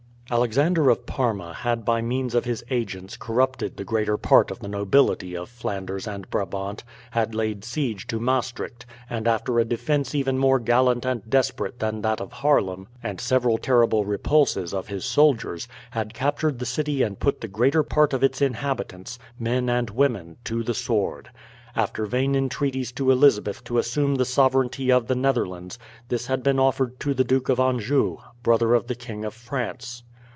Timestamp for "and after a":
9.09-9.65